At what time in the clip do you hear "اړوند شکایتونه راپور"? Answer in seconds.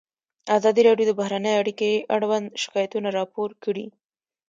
2.15-3.49